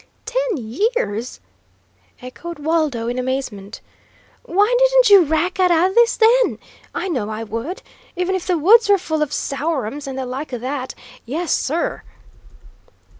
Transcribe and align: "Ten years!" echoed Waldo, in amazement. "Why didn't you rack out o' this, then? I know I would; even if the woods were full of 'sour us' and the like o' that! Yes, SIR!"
"Ten 0.25 0.57
years!" 0.57 1.39
echoed 2.23 2.57
Waldo, 2.57 3.07
in 3.07 3.19
amazement. 3.19 3.81
"Why 4.43 4.75
didn't 4.79 5.11
you 5.11 5.25
rack 5.25 5.59
out 5.59 5.69
o' 5.69 5.93
this, 5.93 6.17
then? 6.17 6.57
I 6.95 7.07
know 7.07 7.29
I 7.29 7.43
would; 7.43 7.83
even 8.15 8.33
if 8.33 8.47
the 8.47 8.57
woods 8.57 8.89
were 8.89 8.97
full 8.97 9.21
of 9.21 9.31
'sour 9.31 9.85
us' 9.85 10.07
and 10.07 10.17
the 10.17 10.25
like 10.25 10.53
o' 10.53 10.57
that! 10.57 10.95
Yes, 11.27 11.53
SIR!" 11.53 12.01